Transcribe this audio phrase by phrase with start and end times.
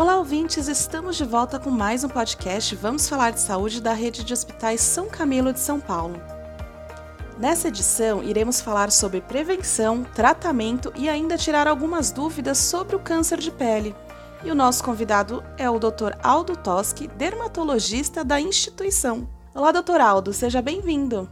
[0.00, 0.66] Olá, ouvintes!
[0.66, 4.80] Estamos de volta com mais um podcast Vamos Falar de Saúde da Rede de Hospitais
[4.80, 6.18] São Camilo de São Paulo.
[7.38, 13.36] Nessa edição, iremos falar sobre prevenção, tratamento e ainda tirar algumas dúvidas sobre o câncer
[13.36, 13.94] de pele.
[14.42, 16.16] E o nosso convidado é o Dr.
[16.22, 19.28] Aldo Toschi, dermatologista da instituição.
[19.54, 20.00] Olá, Dr.
[20.00, 21.28] Aldo, seja bem-vindo.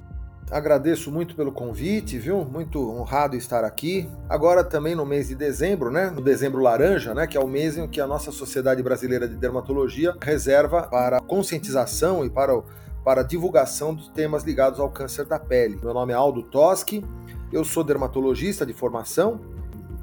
[0.50, 2.42] Agradeço muito pelo convite, viu?
[2.42, 4.08] Muito honrado estar aqui.
[4.28, 6.08] Agora também no mês de dezembro, né?
[6.08, 7.26] No dezembro laranja, né?
[7.26, 12.24] Que é o mês em que a nossa Sociedade Brasileira de Dermatologia reserva para conscientização
[12.24, 12.62] e para,
[13.04, 15.78] para divulgação dos temas ligados ao câncer da pele.
[15.82, 17.04] Meu nome é Aldo Toschi,
[17.52, 19.40] eu sou dermatologista de formação,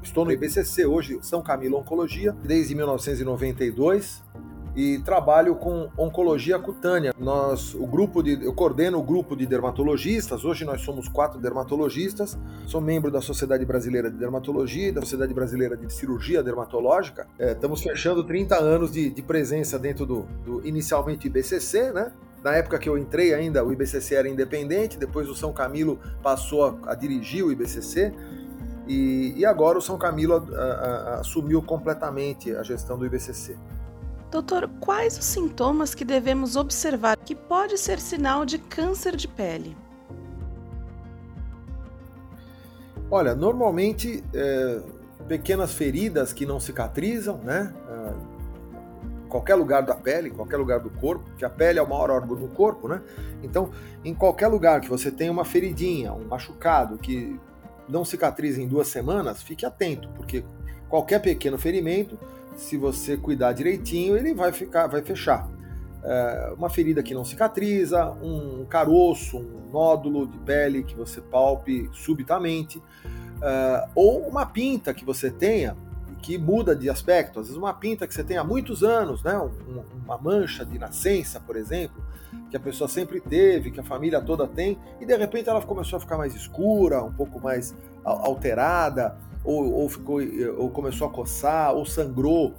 [0.00, 4.22] estou no IBCC hoje, São Camilo Oncologia, desde 1992
[4.76, 7.14] e trabalho com oncologia cutânea.
[7.18, 10.44] Nós, o grupo de, eu coordeno o grupo de dermatologistas.
[10.44, 12.38] Hoje nós somos quatro dermatologistas.
[12.66, 17.26] Sou membro da Sociedade Brasileira de Dermatologia e da Sociedade Brasileira de Cirurgia Dermatológica.
[17.38, 22.12] É, estamos fechando 30 anos de, de presença dentro do, do inicialmente IBCC, né?
[22.44, 26.66] Na época que eu entrei ainda, o IBCC era independente, depois o São Camilo passou
[26.66, 28.12] a, a dirigir o IBCC.
[28.86, 33.56] E, e, agora o São Camilo a, a, assumiu completamente a gestão do IBCC.
[34.30, 39.76] Doutor, quais os sintomas que devemos observar que pode ser sinal de câncer de pele?
[43.08, 44.80] Olha, normalmente é,
[45.28, 47.72] pequenas feridas que não cicatrizam, né?
[47.88, 48.36] É,
[49.28, 52.36] qualquer lugar da pele, qualquer lugar do corpo, que a pele é o maior órgão
[52.36, 53.00] do corpo, né?
[53.42, 53.70] Então,
[54.04, 57.38] em qualquer lugar que você tenha uma feridinha, um machucado que
[57.88, 60.44] não cicatriza em duas semanas, fique atento, porque
[60.88, 62.18] qualquer pequeno ferimento
[62.56, 65.48] se você cuidar direitinho, ele vai ficar, vai fechar.
[66.02, 71.88] É, uma ferida que não cicatriza, um caroço, um nódulo de pele que você palpe
[71.92, 72.82] subitamente,
[73.42, 75.76] é, ou uma pinta que você tenha
[76.26, 77.38] que muda de aspecto.
[77.38, 79.40] Às vezes uma pinta que você tem há muitos anos, né?
[80.04, 82.02] uma mancha de nascença, por exemplo,
[82.50, 85.98] que a pessoa sempre teve, que a família toda tem, e de repente ela começou
[85.98, 90.18] a ficar mais escura, um pouco mais alterada, ou, ou, ficou,
[90.58, 92.54] ou começou a coçar, ou sangrou.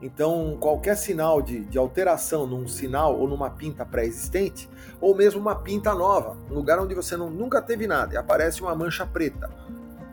[0.00, 4.66] Então, qualquer sinal de, de alteração num sinal ou numa pinta pré-existente,
[4.98, 8.62] ou mesmo uma pinta nova, um lugar onde você não, nunca teve nada e aparece
[8.62, 9.50] uma mancha preta,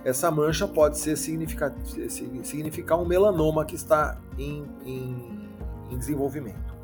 [0.04, 1.74] essa mancha pode ser significar,
[2.44, 5.50] significar um melanoma que está em, em,
[5.92, 6.76] em desenvolvimento.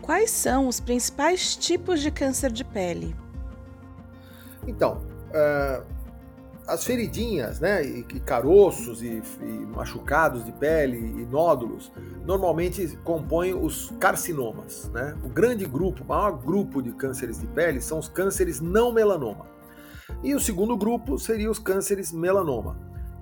[0.00, 3.14] Quais são os principais tipos de câncer de pele?
[4.66, 5.84] Então, uh,
[6.68, 11.90] as feridinhas, né, e, e caroços e, e, machucados de pele e nódulos,
[12.26, 15.16] normalmente compõem os carcinomas, né?
[15.24, 19.46] O grande grupo, o maior grupo de cânceres de pele são os cânceres não melanoma.
[20.22, 22.76] E o segundo grupo seria os cânceres melanoma.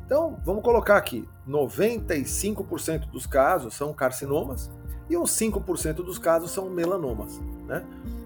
[0.04, 4.70] Então, vamos colocar aqui, 95% dos casos são carcinomas
[5.08, 7.84] e uns 5% dos casos são melanomas, né?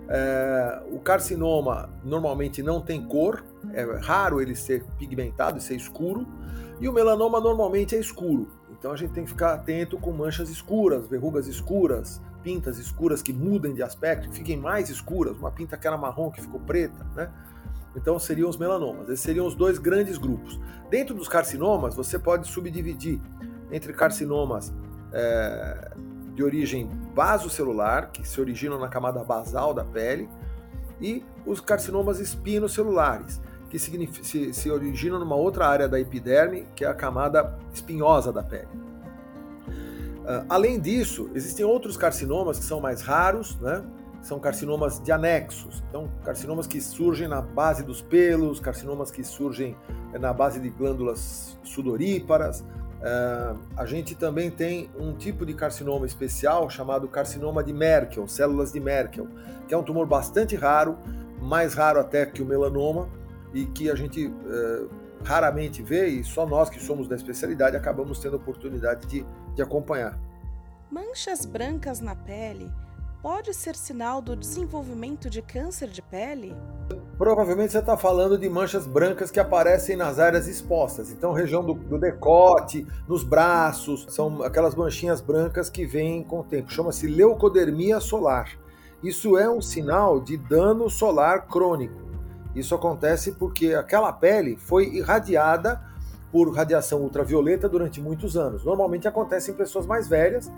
[0.08, 6.26] É, o carcinoma normalmente não tem cor, é raro ele ser pigmentado e ser escuro,
[6.80, 8.48] e o melanoma normalmente é escuro.
[8.70, 13.32] Então a gente tem que ficar atento com manchas escuras, verrugas escuras, pintas escuras que
[13.32, 17.04] mudem de aspecto, que fiquem mais escuras, uma pinta que era marrom que ficou preta,
[17.14, 17.30] né?
[17.94, 19.08] Então seriam os melanomas.
[19.08, 20.58] Esses seriam os dois grandes grupos.
[20.88, 23.20] Dentro dos carcinomas, você pode subdividir
[23.70, 24.72] entre carcinomas
[25.12, 25.92] é,
[26.34, 30.28] de origem vasocelular, que se originam na camada basal da pele,
[31.00, 36.94] e os carcinomas espinocelulares, que se, se numa outra área da epiderme, que é a
[36.94, 38.68] camada espinhosa da pele.
[39.68, 43.82] Uh, além disso, existem outros carcinomas que são mais raros, né?
[44.22, 45.82] São carcinomas de anexos.
[45.88, 49.74] Então, carcinomas que surgem na base dos pelos, carcinomas que surgem
[50.12, 52.62] na base de glândulas sudoríparas,
[53.00, 58.72] Uh, a gente também tem um tipo de carcinoma especial chamado carcinoma de Merkel, células
[58.72, 59.26] de Merkel,
[59.66, 60.98] que é um tumor bastante raro,
[61.40, 63.08] mais raro até que o melanoma,
[63.52, 64.90] e que a gente uh,
[65.24, 69.62] raramente vê, e só nós que somos da especialidade acabamos tendo a oportunidade de, de
[69.62, 70.18] acompanhar.
[70.90, 72.70] Manchas brancas na pele
[73.22, 76.56] pode ser sinal do desenvolvimento de câncer de pele?
[77.18, 81.10] Provavelmente você está falando de manchas brancas que aparecem nas áreas expostas.
[81.10, 86.44] Então, região do, do, decote, nos braços, são aquelas manchinhas brancas que vêm com o
[86.44, 86.72] tempo.
[86.72, 88.58] Chama-se leucodermia solar.
[89.02, 92.09] Isso é um sinal de dano solar crônico.
[92.54, 95.80] Isso acontece porque aquela pele foi irradiada
[96.32, 98.64] por radiação ultravioleta durante muitos anos.
[98.64, 100.50] Normalmente acontece em pessoas mais velhas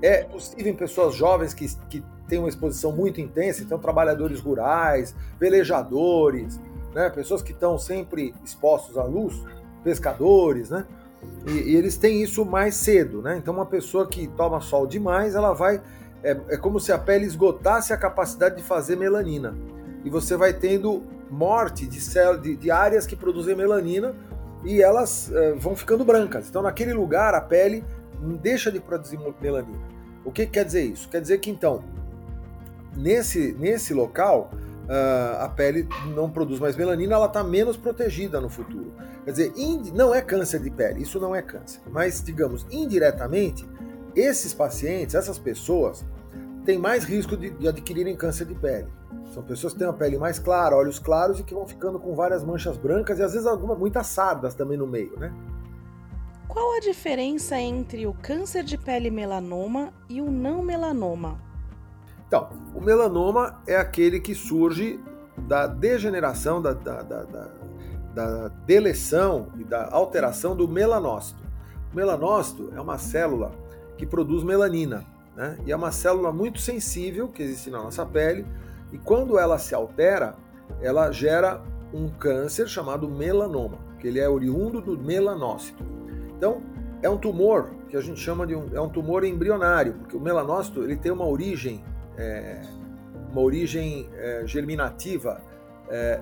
[0.00, 5.14] é possível em pessoas jovens que, que têm uma exposição muito intensa, então trabalhadores rurais,
[5.38, 6.60] velejadores,
[6.94, 9.42] né, pessoas que estão sempre expostos à luz,
[9.82, 10.86] pescadores, né?
[11.46, 13.36] E, e, eles têm isso mais cedo, né?
[13.38, 15.80] Então, uma pessoa que toma sol demais, ela vai.
[16.22, 19.56] É, é como se a pele esgotasse a capacidade de fazer melanina.
[20.04, 24.14] E você vai tendo morte de, células, de, de áreas que produzem melanina
[24.64, 26.48] e elas é, vão ficando brancas.
[26.48, 27.84] Então, naquele lugar, a pele
[28.42, 29.78] deixa de produzir melanina.
[30.24, 31.08] O que, que quer dizer isso?
[31.08, 31.82] Quer dizer que, então,
[32.96, 34.50] nesse, nesse local,
[34.88, 38.92] uh, a pele não produz mais melanina, ela está menos protegida no futuro.
[39.24, 39.52] Quer dizer,
[39.94, 41.80] não é câncer de pele, isso não é câncer.
[41.90, 43.66] Mas, digamos, indiretamente,
[44.16, 46.04] esses pacientes, essas pessoas,
[46.68, 48.88] têm mais risco de, de adquirirem câncer de pele.
[49.32, 52.14] São pessoas que têm a pele mais clara, olhos claros e que vão ficando com
[52.14, 55.32] várias manchas brancas e às vezes algumas muitas sardas também no meio, né?
[56.46, 61.40] Qual a diferença entre o câncer de pele melanoma e o não melanoma?
[62.26, 65.00] Então, o melanoma é aquele que surge
[65.38, 67.48] da degeneração, da, da, da,
[68.12, 71.42] da deleção e da alteração do melanócito.
[71.90, 73.52] O melanócito é uma célula
[73.96, 75.06] que produz melanina,
[75.38, 75.56] né?
[75.64, 78.44] e é uma célula muito sensível que existe na nossa pele,
[78.92, 80.34] e quando ela se altera,
[80.82, 81.62] ela gera
[81.94, 85.84] um câncer chamado melanoma, que ele é oriundo do melanócito.
[86.36, 86.60] Então,
[87.00, 90.20] é um tumor que a gente chama de um, é um tumor embrionário, porque o
[90.20, 91.84] melanócito ele tem uma origem
[92.16, 92.60] é,
[93.30, 95.40] uma origem é, germinativa
[95.88, 96.20] é,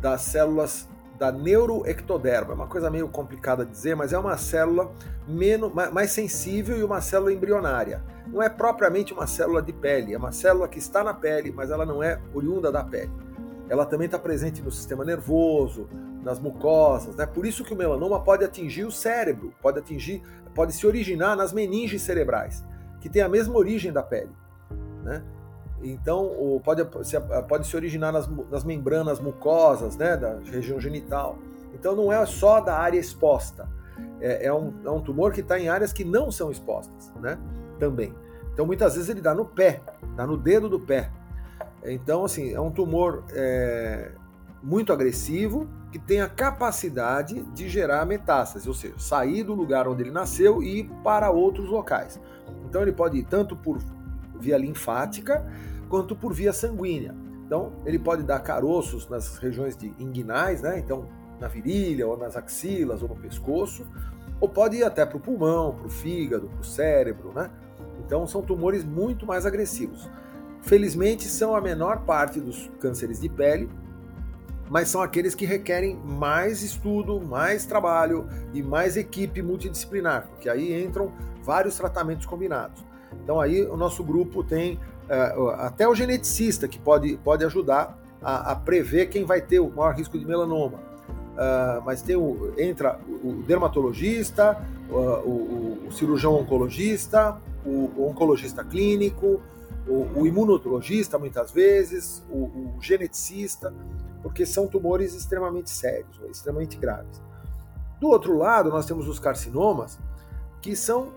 [0.00, 0.88] das células
[1.18, 2.52] da neuroectoderma.
[2.52, 4.92] É uma coisa meio complicada de dizer, mas é uma célula
[5.26, 8.02] menos, mais sensível e uma célula embrionária.
[8.26, 11.70] Não é propriamente uma célula de pele, é uma célula que está na pele, mas
[11.70, 13.12] ela não é oriunda da pele.
[13.68, 15.88] Ela também está presente no sistema nervoso,
[16.22, 17.26] nas mucosas, né?
[17.26, 20.22] Por isso que o melanoma pode atingir o cérebro, pode atingir,
[20.54, 22.64] pode se originar nas meninges cerebrais,
[23.00, 24.30] que tem a mesma origem da pele.
[25.02, 25.22] Né?
[25.82, 26.82] Então, pode,
[27.48, 31.38] pode se originar nas, nas membranas mucosas né, da região genital.
[31.74, 33.68] Então, não é só da área exposta.
[34.20, 37.38] É, é, um, é um, tumor que está em áreas que não são expostas né,
[37.78, 38.14] também.
[38.52, 39.82] Então, muitas vezes ele dá no pé,
[40.16, 41.10] dá no dedo do pé.
[41.84, 44.10] Então, assim, é um tumor é,
[44.62, 50.02] muito agressivo que tem a capacidade de gerar metástase, ou seja, sair do lugar onde
[50.02, 52.18] ele nasceu e ir para outros locais.
[52.64, 53.78] Então, ele pode ir tanto por
[54.40, 55.46] via linfática
[55.88, 57.14] quanto por via sanguínea.
[57.46, 60.78] Então, ele pode dar caroços nas regiões de inguinais, né?
[60.78, 61.06] Então,
[61.40, 63.86] na virilha, ou nas axilas, ou no pescoço,
[64.40, 67.50] ou pode ir até para o pulmão, para o fígado, para o cérebro, né?
[68.04, 70.08] Então, são tumores muito mais agressivos.
[70.62, 73.70] Felizmente, são a menor parte dos cânceres de pele,
[74.68, 80.84] mas são aqueles que requerem mais estudo, mais trabalho e mais equipe multidisciplinar, porque aí
[80.84, 81.12] entram
[81.42, 82.84] vários tratamentos combinados.
[83.22, 88.52] Então aí o nosso grupo tem é, até o geneticista que pode, pode ajudar a,
[88.52, 90.78] a, prever quem vai ter o maior risco de melanoma.
[91.36, 94.58] Uh, mas tem o, entra o dermatologista,
[94.88, 94.94] uh,
[95.28, 99.42] o, o, cirurgião oncologista, o, o oncologista clínico,
[99.86, 103.72] o, imunologista muitas vezes, o, geneticista,
[104.22, 107.22] porque são tumores extremamente sérios, extremamente graves.
[108.00, 109.98] Do outro lado, nós temos os carcinomas,
[110.60, 111.08] que são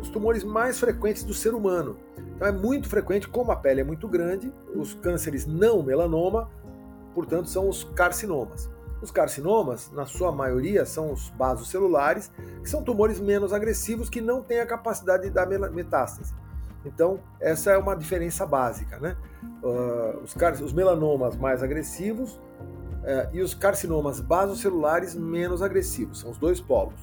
[0.00, 1.96] os tumores mais frequentes do ser humano.
[2.36, 6.48] Então é muito frequente, como a pele é muito grande, os cânceres não melanoma,
[7.14, 8.70] portanto, são os carcinomas.
[9.02, 11.32] Os carcinomas, na sua maioria, são os
[11.68, 12.30] celulares,
[12.62, 16.34] que são tumores menos agressivos que não têm a capacidade de dar metástase.
[16.84, 18.98] Então, essa é uma diferença básica.
[18.98, 19.16] Né?
[19.62, 26.38] Uh, os, os, melanomas mais agressivos uh, e os carcinomas basocelulares menos agressivos, são os
[26.38, 27.00] dois polos.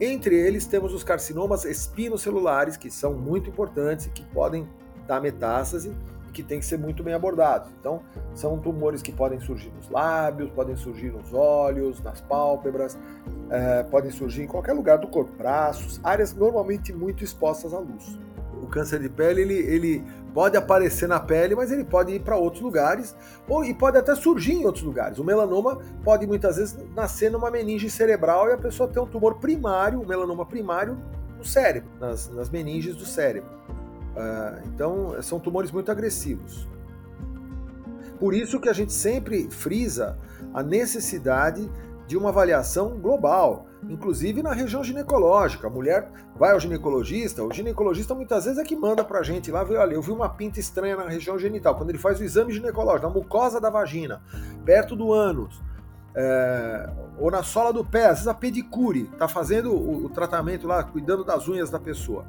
[0.00, 4.68] Entre eles temos os carcinomas espinocelulares, que são muito importantes e que podem
[5.06, 5.92] dar metástase
[6.28, 7.70] e que tem que ser muito bem abordados.
[7.80, 8.00] Então,
[8.32, 12.96] são tumores que podem surgir nos lábios, podem surgir nos olhos, nas pálpebras,
[13.50, 18.18] é, podem surgir em qualquer lugar do corpo, braços, áreas normalmente muito expostas à luz
[18.68, 22.62] câncer de pele ele, ele pode aparecer na pele, mas ele pode ir para outros
[22.62, 23.16] lugares,
[23.48, 25.18] ou e pode até surgir em outros lugares.
[25.18, 29.36] O melanoma pode muitas vezes nascer numa meninge cerebral e a pessoa ter um tumor
[29.36, 30.96] primário, um melanoma primário,
[31.36, 33.50] no cérebro, nas, nas meninges do cérebro.
[34.14, 36.68] Uh, então, são tumores muito agressivos.
[38.18, 40.18] Por isso que a gente sempre frisa
[40.52, 41.70] a necessidade
[42.08, 45.66] de uma avaliação global, inclusive na região ginecológica.
[45.66, 49.62] A mulher vai ao ginecologista, o ginecologista muitas vezes é que manda pra gente lá,
[49.62, 53.06] olha, eu vi uma pinta estranha na região genital, quando ele faz o exame ginecológico,
[53.06, 54.22] na mucosa da vagina,
[54.64, 55.60] perto do ânus,
[56.14, 60.66] é, ou na sola do pé, às vezes a pedicure, tá fazendo o, o tratamento
[60.66, 62.24] lá, cuidando das unhas da pessoa.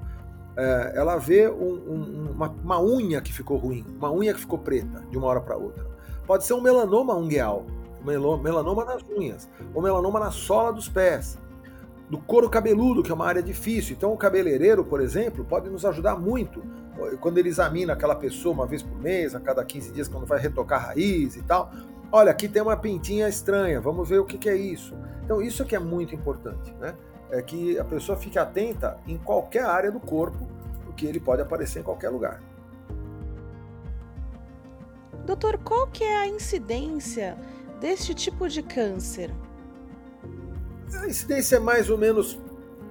[0.58, 4.60] É, ela vê um, um, uma, uma unha que ficou ruim, uma unha que ficou
[4.60, 5.88] preta de uma hora para outra.
[6.28, 7.66] Pode ser um melanoma ungueal,
[8.04, 11.38] melanoma nas unhas, ou melanoma na sola dos pés.
[12.10, 13.96] do couro cabeludo, que é uma área difícil.
[13.96, 16.60] Então, o cabeleireiro, por exemplo, pode nos ajudar muito
[17.20, 20.40] quando ele examina aquela pessoa uma vez por mês, a cada 15 dias, quando vai
[20.40, 21.72] retocar a raiz e tal.
[22.12, 24.96] Olha, aqui tem uma pintinha estranha, vamos ver o que, que é isso.
[25.24, 26.96] Então, isso que é muito importante, né?
[27.30, 30.48] É que a pessoa fique atenta em qualquer área do corpo,
[30.84, 32.42] porque ele pode aparecer em qualquer lugar.
[35.26, 37.38] Doutor, qual que é a incidência
[37.80, 39.32] deste tipo de câncer?
[40.94, 42.38] A incidência é mais ou menos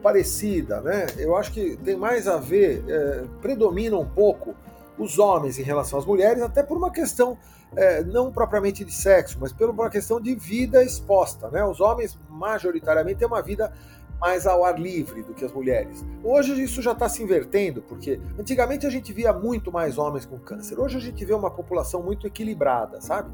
[0.02, 1.06] parecida, né?
[1.18, 4.54] Eu acho que tem mais a ver, é, predomina um pouco
[4.96, 7.36] os homens em relação às mulheres, até por uma questão
[7.76, 11.64] é, não propriamente de sexo, mas por uma questão de vida exposta, né?
[11.64, 13.72] Os homens majoritariamente têm uma vida
[14.20, 16.04] mais ao ar livre do que as mulheres.
[16.24, 20.38] Hoje isso já está se invertendo, porque antigamente a gente via muito mais homens com
[20.38, 20.78] câncer.
[20.78, 23.30] Hoje a gente vê uma população muito equilibrada, sabe?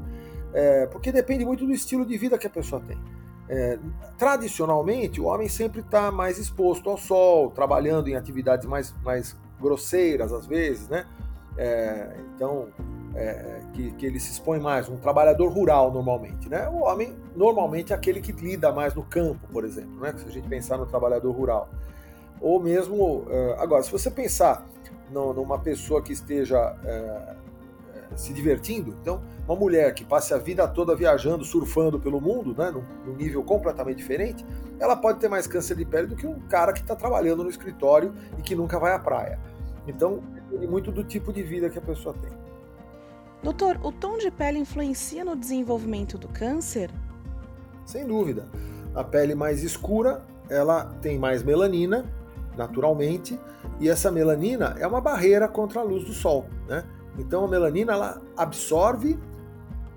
[0.55, 2.97] É, porque depende muito do estilo de vida que a pessoa tem.
[3.49, 3.77] É,
[4.17, 10.31] tradicionalmente, o homem sempre está mais exposto ao sol, trabalhando em atividades mais, mais grosseiras
[10.31, 11.05] às vezes, né?
[11.57, 12.69] É, então,
[13.15, 16.69] é, que, que, ele se expõe mais, um trabalhador rural normalmente, né?
[16.69, 20.13] O homem normalmente é aquele que lida mais no campo, por exemplo, né?
[20.17, 21.69] Se a gente pensar no trabalhador rural.
[22.39, 24.65] Ou mesmo, é, agora, se você pensar
[25.11, 27.34] numa pessoa que esteja é,
[28.15, 32.71] se divertindo, então, uma mulher que passe a vida toda viajando, surfando pelo mundo, né?
[32.71, 34.45] Num, num nível completamente diferente,
[34.79, 37.49] ela pode ter mais câncer de pele do que um cara que está trabalhando no
[37.49, 39.39] escritório e que nunca vai à praia.
[39.87, 42.31] Então, depende muito do tipo de vida que a pessoa tem.
[43.43, 46.89] Doutor, o tom de pele influencia no desenvolvimento do câncer?
[47.85, 48.47] Sem dúvida.
[48.95, 52.05] A pele mais escura, ela tem mais melanina,
[52.57, 53.39] naturalmente,
[53.79, 56.83] e essa melanina é uma barreira contra a luz do sol, né?
[57.17, 59.19] Então a melanina ela absorve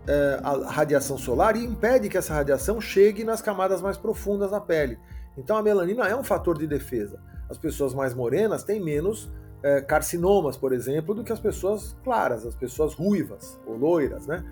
[0.06, 4.60] é, a radiação solar e impede que essa radiação chegue nas camadas mais profundas da
[4.60, 4.98] pele.
[5.37, 7.20] Então a melanina é um fator de defesa.
[7.48, 9.30] As pessoas mais morenas têm menos
[9.62, 14.44] é, carcinomas, por exemplo, do que as pessoas claras, as pessoas ruivas ou loiras, né?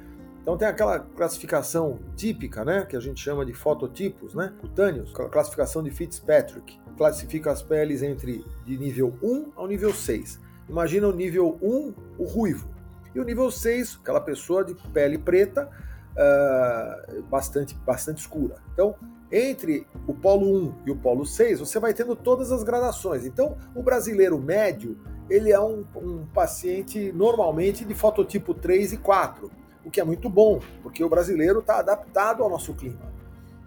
[0.42, 5.82] Então tem aquela classificação típica, né, que a gente chama de fototipos, né, cutâneos, classificação
[5.82, 10.38] de Fitzpatrick, classifica as peles entre de nível 1 ao nível 6.
[10.68, 12.68] Imagina o nível 1, o ruivo,
[13.14, 15.70] e o nível 6, aquela pessoa de pele preta,
[16.12, 18.56] uh, bastante, bastante escura.
[18.72, 18.94] Então,
[19.30, 23.24] entre o polo 1 e o polo 6, você vai tendo todas as gradações.
[23.24, 24.98] Então, o brasileiro médio,
[25.30, 29.50] ele é um, um paciente normalmente de fototipo 3 e 4,
[29.84, 33.00] o que é muito bom, porque o brasileiro está adaptado ao nosso clima.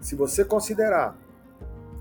[0.00, 1.16] Se você considerar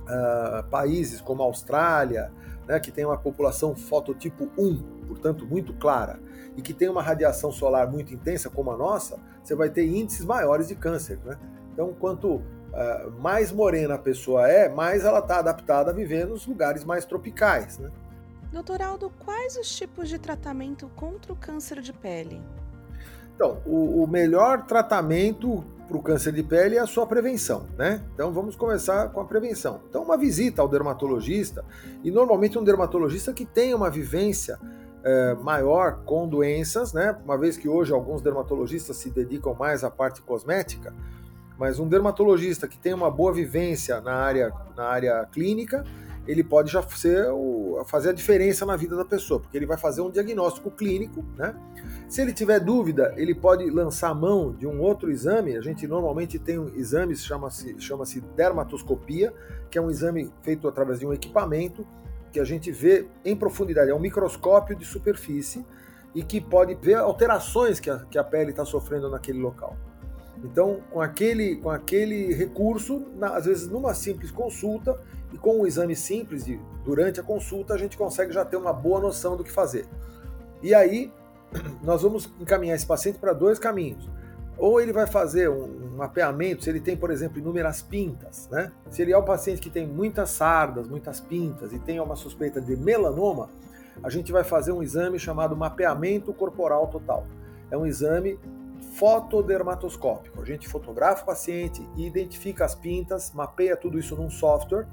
[0.03, 2.31] uh, países como a Austrália,
[2.69, 6.19] né, que tem uma população fototipo 1, portanto muito clara,
[6.55, 10.23] e que tem uma radiação solar muito intensa como a nossa, você vai ter índices
[10.23, 11.17] maiores de câncer.
[11.25, 11.35] Né?
[11.73, 16.45] Então, quanto uh, mais morena a pessoa é, mais ela está adaptada a viver nos
[16.45, 17.79] lugares mais tropicais.
[17.79, 17.89] Né?
[18.51, 22.39] Doutor Aldo, quais os tipos de tratamento contra o câncer de pele?
[23.33, 28.03] Então, o, o melhor tratamento para o câncer de pele é a sua prevenção, né?
[28.13, 29.81] Então vamos começar com a prevenção.
[29.89, 31.65] Então, uma visita ao dermatologista,
[32.03, 34.59] e normalmente um dermatologista que tenha uma vivência
[35.03, 37.17] é, maior com doenças, né?
[37.25, 40.93] Uma vez que hoje alguns dermatologistas se dedicam mais à parte cosmética,
[41.57, 45.83] mas um dermatologista que tem uma boa vivência na área, na área clínica,
[46.29, 49.77] ele pode já ser o, fazer a diferença na vida da pessoa, porque ele vai
[49.77, 51.55] fazer um diagnóstico clínico, né?
[52.07, 55.57] Se ele tiver dúvida, ele pode lançar a mão de um outro exame.
[55.57, 59.33] A gente normalmente tem um exame chama-se chama-se dermatoscopia,
[59.71, 61.83] que é um exame feito através de um equipamento
[62.31, 65.65] que a gente vê em profundidade, é um microscópio de superfície
[66.13, 69.75] e que pode ver alterações que a, que a pele está sofrendo naquele local.
[70.43, 74.99] Então, com aquele, com aquele recurso, na, às vezes numa simples consulta
[75.33, 78.71] e com um exame simples de, durante a consulta, a gente consegue já ter uma
[78.71, 79.85] boa noção do que fazer.
[80.61, 81.11] E aí,
[81.83, 84.09] nós vamos encaminhar esse paciente para dois caminhos.
[84.57, 88.71] Ou ele vai fazer um, um mapeamento, se ele tem, por exemplo, inúmeras pintas, né?
[88.91, 92.59] Se ele é um paciente que tem muitas sardas, muitas pintas e tem uma suspeita
[92.59, 93.49] de melanoma,
[94.03, 97.25] a gente vai fazer um exame chamado mapeamento corporal total.
[97.71, 98.37] É um exame
[98.81, 100.41] fotodermatoscópico.
[100.41, 104.87] A gente fotografa o paciente, identifica as pintas, mapeia tudo isso num software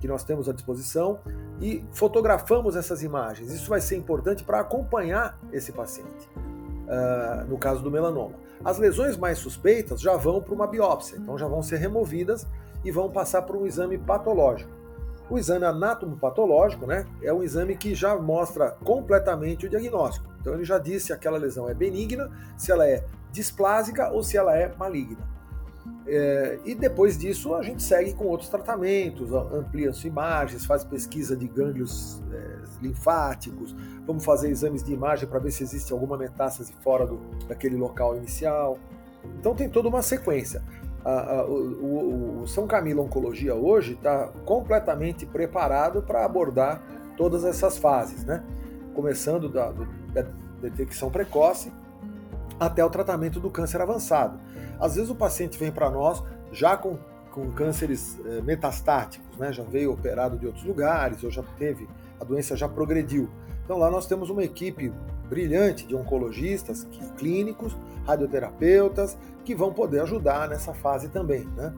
[0.00, 1.20] que nós temos à disposição
[1.60, 3.52] e fotografamos essas imagens.
[3.52, 8.34] Isso vai ser importante para acompanhar esse paciente, uh, no caso do melanoma.
[8.64, 12.46] As lesões mais suspeitas já vão para uma biópsia, então já vão ser removidas
[12.84, 14.70] e vão passar por um exame patológico.
[15.30, 20.26] O exame anatomopatológico né, é um exame que já mostra completamente o diagnóstico.
[20.40, 24.36] Então ele já disse se aquela lesão é benigna, se ela é displásica ou se
[24.36, 25.32] ela é maligna.
[26.06, 31.36] É, e depois disso a gente segue com outros tratamentos, amplia as imagens, faz pesquisa
[31.36, 33.74] de gânglios é, linfáticos,
[34.06, 38.16] vamos fazer exames de imagem para ver se existe alguma metástase fora do, daquele local
[38.16, 38.78] inicial.
[39.38, 40.62] Então tem toda uma sequência.
[41.04, 46.82] A, a, o, o, o, São Camilo Oncologia hoje está completamente preparado para abordar
[47.16, 48.44] todas essas fases, né?
[48.94, 49.72] começando da,
[50.12, 50.26] da
[50.60, 51.72] detecção precoce
[52.58, 54.38] até o tratamento do câncer avançado.
[54.80, 56.98] Às vezes o paciente vem para nós já com,
[57.30, 59.52] com cânceres eh, metastáticos, né?
[59.52, 61.88] já veio operado de outros lugares, ou já teve,
[62.20, 63.28] a doença já progrediu.
[63.64, 64.92] Então lá nós temos uma equipe
[65.28, 71.44] brilhante de oncologistas, clínicos, radioterapeutas, que vão poder ajudar nessa fase também.
[71.56, 71.72] Né?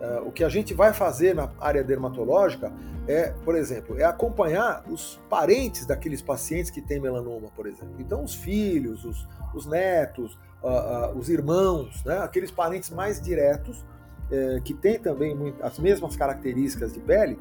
[0.00, 2.70] Uh, o que a gente vai fazer na área dermatológica
[3.08, 7.94] é, por exemplo, é acompanhar os parentes daqueles pacientes que têm melanoma, por exemplo.
[7.98, 12.18] Então, os filhos, os, os netos, uh, uh, os irmãos, né?
[12.18, 17.38] aqueles parentes mais diretos, uh, que têm também muito, as mesmas características de pele,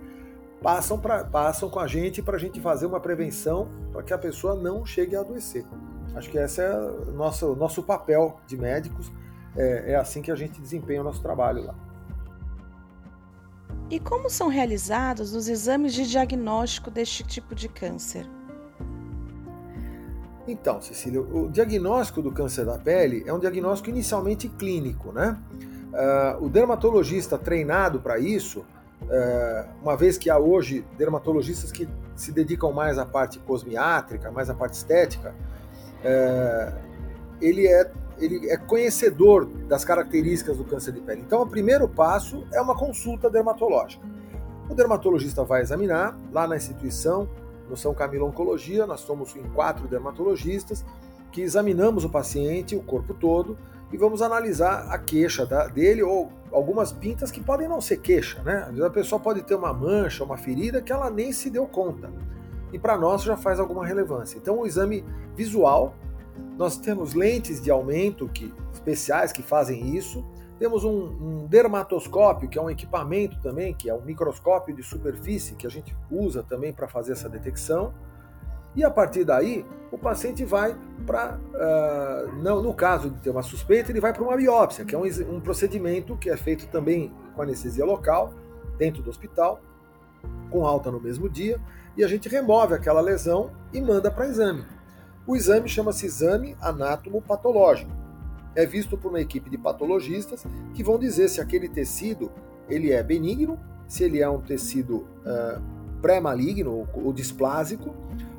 [0.62, 4.18] passam, pra, passam com a gente para a gente fazer uma prevenção para que a
[4.18, 5.66] pessoa não chegue a adoecer.
[6.16, 9.12] Acho que esse é o nosso, nosso papel de médicos,
[9.56, 11.85] é, é assim que a gente desempenha o nosso trabalho lá.
[13.90, 18.28] E como são realizados os exames de diagnóstico deste tipo de câncer?
[20.48, 25.38] Então, Cecília, o diagnóstico do câncer da pele é um diagnóstico inicialmente clínico, né?
[25.92, 28.60] Uh, o dermatologista treinado para isso,
[29.04, 34.50] uh, uma vez que há hoje dermatologistas que se dedicam mais à parte cosmiátrica, mais
[34.50, 35.34] à parte estética,
[36.02, 36.76] uh,
[37.42, 41.22] ele é ele é conhecedor das características do câncer de pele.
[41.22, 44.06] Então, o primeiro passo é uma consulta dermatológica.
[44.70, 47.30] O dermatologista vai examinar lá na instituição,
[47.70, 50.86] no São Camilo Oncologia, nós somos em quatro dermatologistas
[51.32, 53.58] que examinamos o paciente, o corpo todo,
[53.92, 58.64] e vamos analisar a queixa dele ou algumas pintas que podem não ser queixa, né?
[58.64, 61.68] Às vezes a pessoa pode ter uma mancha, uma ferida que ela nem se deu
[61.68, 62.10] conta.
[62.72, 64.38] E para nós já faz alguma relevância.
[64.38, 65.04] Então, o exame
[65.36, 65.94] visual
[66.58, 70.26] nós temos lentes de aumento que, especiais que fazem isso.
[70.58, 75.56] Temos um, um, dermatoscópio, que é um equipamento também, que é um microscópio de superfície
[75.56, 77.94] que a gente usa também para fazer essa detecção.
[78.74, 83.44] E a partir daí, o paciente vai para, uh, no, no, caso de ter uma
[83.44, 87.12] suspeita, ele vai para uma biópsia, que é um, um procedimento que é feito também
[87.34, 88.34] com anestesia local,
[88.78, 89.62] dentro do hospital,
[90.50, 91.60] com alta no mesmo dia,
[91.98, 94.66] e a gente remove aquela lesão e manda para exame.
[95.28, 97.92] O exame chama-se exame anátomo-patológico.
[98.56, 102.32] É visto por uma equipe de patologistas que vão dizer se aquele tecido
[102.70, 105.62] ele é benigno, se ele é um tecido uh,
[106.02, 107.94] pré-maligno ou displásico,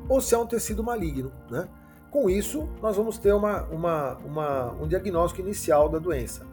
[0.07, 1.31] ou se é um tecido maligno.
[1.49, 1.67] Né?
[2.09, 6.45] Com isso, nós vamos ter uma, uma, uma, um diagnóstico inicial da doença.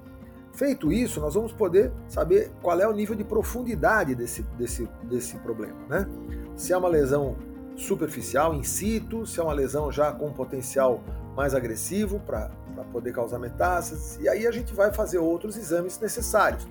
[0.53, 5.37] Feito isso, nós vamos poder saber qual é o nível de profundidade desse, desse, desse
[5.38, 5.79] problema.
[5.88, 6.09] Né?
[6.55, 7.37] Se é uma lesão
[7.77, 11.01] superficial, in situ, se é uma lesão já com potencial
[11.37, 12.51] mais agressivo para
[12.93, 16.67] poder causar metástases, e aí a gente vai fazer outros exames necessários.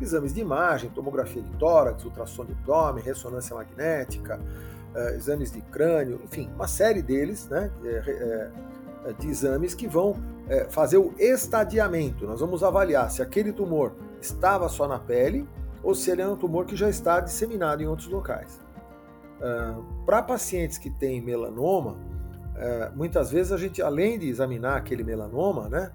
[0.00, 4.40] Exames de imagem, tomografia de tórax, ultrassom de abdômen, ressonância magnética,
[4.94, 8.50] uh, exames de crânio, enfim, uma série deles, né, é,
[9.06, 10.16] é, de exames que vão
[10.48, 12.26] é, fazer o estadiamento.
[12.26, 15.46] Nós vamos avaliar se aquele tumor estava só na pele
[15.82, 18.63] ou se ele é um tumor que já está disseminado em outros locais.
[19.44, 25.04] Ah, para pacientes que têm melanoma, uh, muitas vezes a gente, além de examinar aquele
[25.04, 25.92] melanoma, né,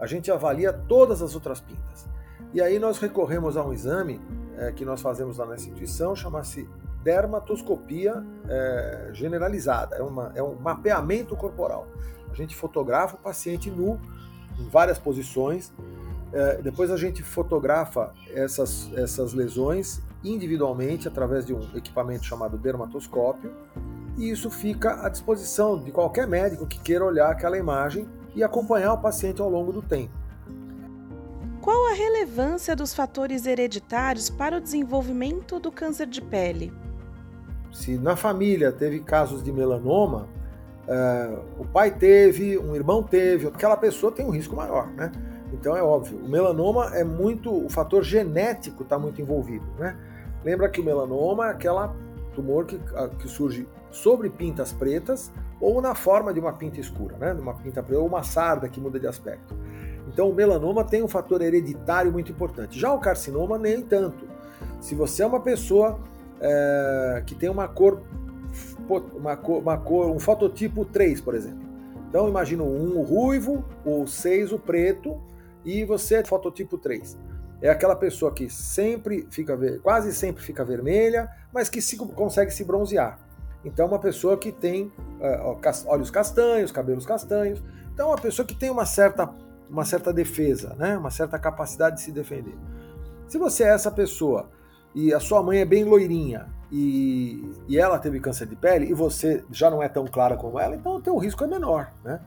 [0.00, 2.08] a gente avalia todas as outras pintas.
[2.52, 4.16] E aí nós recorremos a um exame
[4.58, 6.68] uh, que nós fazemos lá na instituição, chama-se
[7.04, 11.86] dermatoscopia eh, generalizada, é, uma, é um mapeamento corporal.
[12.30, 14.00] A gente fotografa o paciente nu
[14.58, 15.72] em várias posições,
[16.62, 23.52] depois a gente fotografa essas, essas lesões individualmente através de um equipamento chamado dermatoscópio,
[24.16, 28.94] e isso fica à disposição de qualquer médico que queira olhar aquela imagem e acompanhar
[28.94, 30.12] o paciente ao longo do tempo.
[31.60, 36.72] Qual a relevância dos fatores hereditários para o desenvolvimento do câncer de pele?
[37.72, 40.28] Se na família teve casos de melanoma,
[40.88, 45.12] uh, o pai teve, um irmão teve, aquela pessoa tem um risco maior, né?
[45.52, 49.96] Então é óbvio, o melanoma é muito, o fator genético está muito envolvido, né?
[50.44, 51.94] Lembra que o melanoma é aquela
[52.34, 52.78] tumor que,
[53.18, 57.32] que surge sobre pintas pretas ou na forma de uma pinta escura, né?
[57.32, 59.56] Uma pinta preta ou uma sarda que muda de aspecto.
[60.06, 62.78] Então o melanoma tem um fator hereditário muito importante.
[62.78, 64.26] Já o carcinoma nem tanto.
[64.80, 65.98] Se você é uma pessoa
[66.40, 68.00] é, que tem uma cor,
[69.14, 71.66] uma cor, uma cor, um fototipo 3, por exemplo.
[72.08, 75.20] Então imagina 1 o ruivo, o 6 o preto
[75.64, 77.18] e você é fototipo 3.
[77.60, 82.64] é aquela pessoa que sempre fica, quase sempre fica vermelha, mas que se, consegue se
[82.64, 83.18] bronzear.
[83.64, 87.62] Então, uma pessoa que tem uh, olhos castanhos, cabelos castanhos.
[87.92, 89.28] Então, uma pessoa que tem uma certa,
[89.68, 90.96] uma certa defesa, né?
[90.96, 92.54] uma certa capacidade de se defender.
[93.26, 94.48] Se você é essa pessoa
[94.94, 98.94] e a sua mãe é bem loirinha e, e ela teve câncer de pele e
[98.94, 102.20] você já não é tão clara como ela, então o teu risco é menor, né?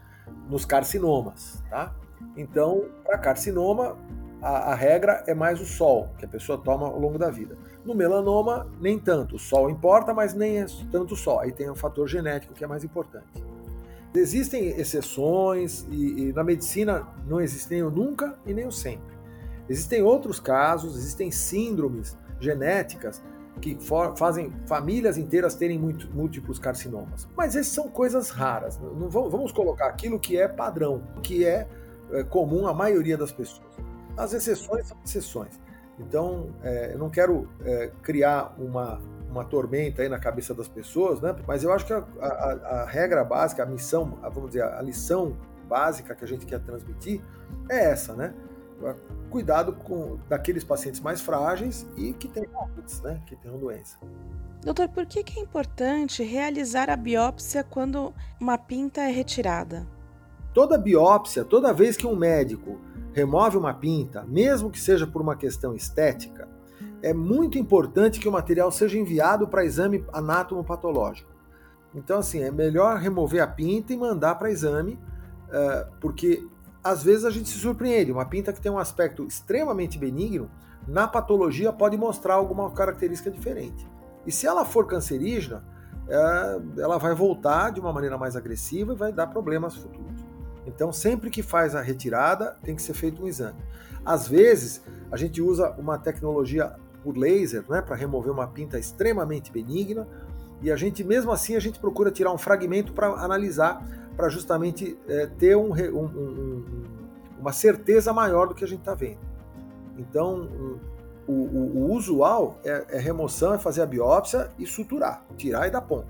[0.47, 1.95] Nos carcinomas, tá?
[2.35, 3.97] Então, para carcinoma,
[4.41, 7.57] a, a, regra é mais o sol que a pessoa toma ao longo da vida.
[7.85, 9.35] No melanoma, nem tanto.
[9.35, 11.39] O sol importa, mas nem é tanto o sol.
[11.39, 13.27] Aí tem o fator genético que é mais importante.
[14.13, 19.15] Existem exceções e, e na medicina não existem o nunca e nem o sempre.
[19.69, 23.23] Existem outros casos, existem síndromes genéticas
[23.61, 23.77] que
[24.15, 27.27] fazem famílias inteiras terem muito, múltiplos carcinomas.
[27.37, 28.79] Mas essas são coisas raras.
[28.79, 31.67] Não vamos colocar aquilo que é padrão, que é,
[32.13, 33.71] é comum à maioria das pessoas.
[34.17, 35.59] As exceções são exceções.
[35.99, 41.21] Então, é, eu não quero é, criar uma, uma tormenta aí na cabeça das pessoas,
[41.21, 41.35] né?
[41.47, 44.81] Mas eu acho que a, a, a regra básica, a missão, a, vamos dizer, a
[44.81, 47.21] lição básica que a gente quer transmitir
[47.69, 48.33] é essa, né?
[49.29, 52.49] Cuidado com daqueles pacientes mais frágeis e que têm
[53.03, 53.21] né?
[53.25, 53.97] Que tenham doença.
[54.63, 59.87] Doutor, por que, que é importante realizar a biópsia quando uma pinta é retirada?
[60.53, 62.79] Toda biópsia, toda vez que um médico
[63.13, 66.47] remove uma pinta, mesmo que seja por uma questão estética,
[67.01, 71.31] é muito importante que o material seja enviado para exame anátomo-patológico.
[71.93, 76.47] Então, assim, é melhor remover a pinta e mandar para exame, uh, porque
[76.83, 78.11] às vezes a gente se surpreende.
[78.11, 80.49] Uma pinta que tem um aspecto extremamente benigno,
[80.87, 83.87] na patologia pode mostrar alguma característica diferente.
[84.25, 85.63] E se ela for cancerígena,
[86.07, 90.30] uh, ela vai voltar de uma maneira mais agressiva e vai dar problemas futuros.
[90.65, 93.59] Então, sempre que faz a retirada, tem que ser feito um exame.
[94.05, 99.51] Às vezes, a gente usa uma tecnologia por laser, né, para remover uma pinta extremamente
[99.51, 100.07] benigna,
[100.61, 103.83] e a gente, mesmo assim, a gente procura tirar um fragmento para analisar,
[104.15, 106.83] para justamente é, ter um, um, um,
[107.39, 109.19] uma certeza maior do que a gente está vendo.
[109.97, 110.47] Então,
[111.27, 115.71] o, o, o usual é, é remoção, é fazer a biópsia e suturar, tirar e
[115.71, 116.07] dar ponto.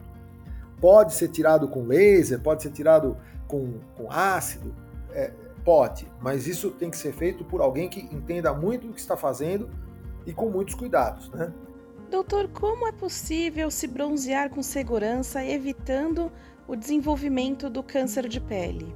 [0.81, 3.15] Pode ser tirado com laser, pode ser tirado
[3.51, 4.73] com, com ácido?
[5.11, 5.33] É,
[5.65, 9.17] pode, mas isso tem que ser feito por alguém que entenda muito do que está
[9.17, 9.69] fazendo
[10.25, 11.51] e com muitos cuidados, né?
[12.09, 16.31] Doutor, como é possível se bronzear com segurança, evitando
[16.67, 18.93] o desenvolvimento do câncer de pele?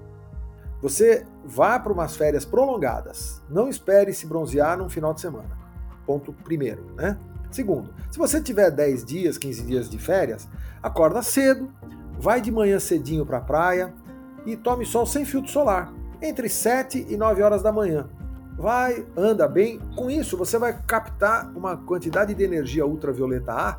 [0.81, 3.41] Você vá para umas férias prolongadas.
[3.49, 5.57] Não espere se bronzear num final de semana.
[6.05, 7.17] Ponto primeiro, né?
[7.51, 10.47] Segundo, se você tiver 10 dias, 15 dias de férias,
[10.83, 11.71] acorda cedo,
[12.19, 13.93] vai de manhã cedinho para a praia,
[14.45, 18.07] e tome sol sem filtro solar, entre 7 e 9 horas da manhã.
[18.57, 19.79] Vai, anda bem.
[19.95, 23.77] Com isso, você vai captar uma quantidade de energia ultravioleta A,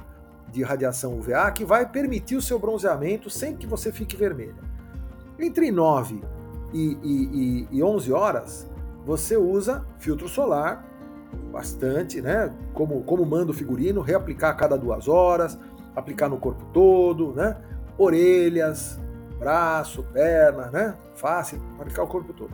[0.50, 4.54] de radiação UVA, que vai permitir o seu bronzeamento sem que você fique vermelha.
[5.38, 6.22] Entre 9
[6.72, 8.70] e, e, e, e 11 horas,
[9.04, 10.84] você usa filtro solar
[11.52, 12.52] bastante, né?
[12.74, 15.58] Como, como manda o figurino, reaplicar a cada duas horas,
[15.94, 17.56] aplicar no corpo todo, né?
[17.98, 19.00] Orelhas,
[19.38, 20.94] braço, perna, né?
[21.14, 22.50] Face, marcar o corpo todo.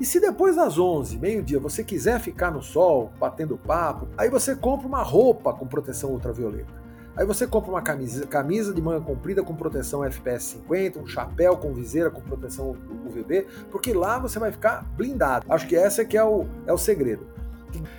[0.00, 4.54] E se depois das 11, meio-dia, você quiser ficar no sol, batendo papo, aí você
[4.54, 6.86] compra uma roupa com proteção ultravioleta.
[7.16, 11.56] Aí você compra uma camisa, camisa de manga comprida com proteção FPS 50, um chapéu
[11.56, 15.46] com viseira com proteção UVB, porque lá você vai ficar blindado.
[15.48, 17.26] Acho que essa é que é o, é o segredo.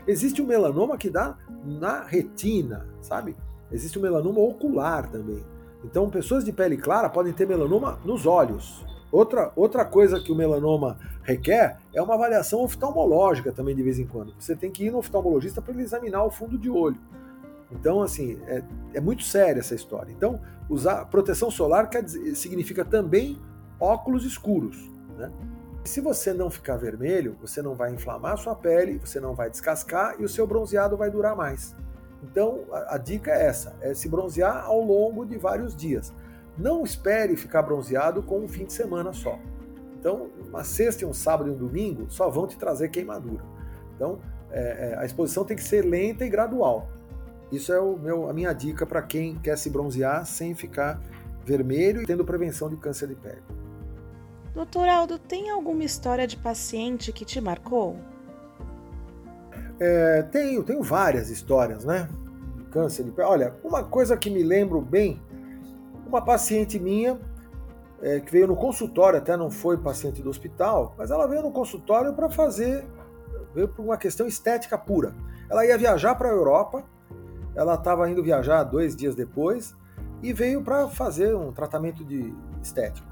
[0.08, 3.36] Existe o um melanoma que dá na retina, sabe?
[3.72, 5.44] Existe o um melanoma ocular também.
[5.84, 8.86] Então, pessoas de pele clara podem ter melanoma nos olhos.
[9.12, 14.06] Outra, outra coisa que o melanoma requer é uma avaliação oftalmológica também de vez em
[14.06, 14.34] quando.
[14.38, 16.98] Você tem que ir no oftalmologista para ele examinar o fundo de olho.
[17.72, 18.64] Então, assim, é,
[18.94, 20.12] é muito séria essa história.
[20.12, 23.40] Então, usar proteção solar quer dizer, significa também
[23.80, 24.90] óculos escuros.
[25.18, 25.32] Né?
[25.84, 30.16] Se você não ficar vermelho, você não vai inflamar sua pele, você não vai descascar
[30.20, 31.76] e o seu bronzeado vai durar mais.
[32.24, 36.14] Então, a, a, dica é essa: é se bronzear ao longo de vários dias.
[36.58, 39.38] Não espere ficar bronzeado com um fim de semana só.
[40.00, 43.44] Então, uma sexta, um sábado e um domingo só vão te trazer queimadura.
[43.96, 44.20] Então,
[44.52, 46.88] é, é, a exposição tem que ser lenta e gradual.
[47.52, 51.02] Isso é meu, a minha dica para quem quer se bronzear sem ficar
[51.46, 53.42] vermelho e tendo prevenção de câncer de pele.
[54.54, 57.98] Doutor Aldo, tem alguma história de paciente que te marcou?
[59.80, 62.10] É, tenho, tenho várias histórias, né?
[62.72, 63.28] Câncer de pele.
[63.28, 65.22] Olha, uma coisa que me lembro bem,
[66.06, 67.20] uma paciente minha
[68.02, 71.52] é, que veio no consultório, até não foi paciente do hospital, mas ela veio no
[71.52, 72.86] consultório para fazer,
[73.54, 75.14] veio por uma questão estética pura.
[75.50, 76.84] Ela ia viajar para a Europa,
[77.56, 79.76] ela estava indo viajar dois dias depois
[80.22, 83.08] e veio para fazer um tratamento de estético.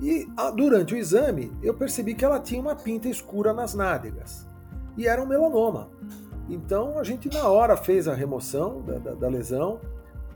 [0.00, 0.26] E
[0.56, 4.49] durante o exame eu percebi que ela tinha uma pinta escura nas nádegas
[4.96, 5.88] e era um melanoma.
[6.48, 9.80] Então a gente na hora fez a remoção da, da, da lesão.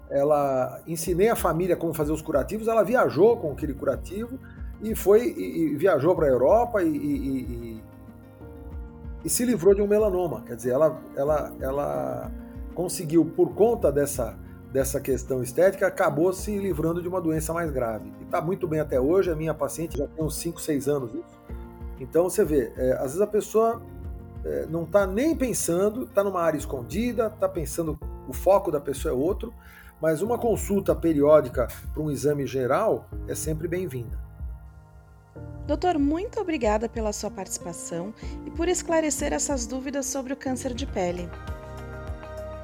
[0.09, 2.69] Ela ensinei a família como fazer os curativos.
[2.69, 4.39] Ela viajou com aquele curativo
[4.81, 7.83] e foi e, e viajou para a Europa e, e,
[9.25, 10.43] e, se livrou de um melanoma.
[10.43, 12.31] Quer dizer, ela, ela, ela
[12.75, 14.37] conseguiu por conta dessa
[14.75, 18.13] dessa questão estética acabou se livrando de uma doença mais grave.
[18.21, 19.31] E está muito bem até hoje.
[19.31, 21.13] A minha paciente já tem uns 5, 6 anos.
[22.01, 23.81] Então você vê, é, às vezes a pessoa
[24.45, 29.13] é, não está nem pensando, está numa área escondida, está pensando, o foco da pessoa
[29.13, 29.53] é outro,
[30.01, 34.23] mas uma consulta periódica para um exame geral é sempre bem-vinda.
[35.67, 38.13] Doutor, muito obrigada pela sua participação
[38.47, 41.29] e por esclarecer essas dúvidas sobre o câncer de pele.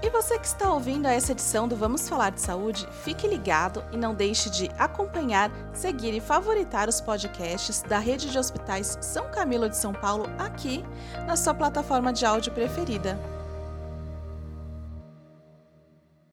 [0.02, 3.84] E você que está ouvindo a essa edição do Vamos Falar de Saúde, fique ligado
[3.92, 9.30] e não deixe de acompanhar, seguir e favoritar os podcasts da Rede de Hospitais São
[9.30, 10.82] Camilo de São Paulo aqui
[11.26, 13.18] na sua plataforma de áudio preferida.